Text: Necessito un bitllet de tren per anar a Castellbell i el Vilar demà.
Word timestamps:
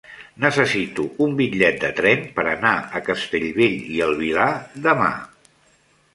Necessito 0.43 1.03
un 1.25 1.35
bitllet 1.41 1.77
de 1.85 1.91
tren 2.01 2.25
per 2.39 2.47
anar 2.55 2.73
a 3.01 3.03
Castellbell 3.11 3.77
i 3.99 4.03
el 4.09 4.19
Vilar 4.25 4.51
demà. 4.89 5.13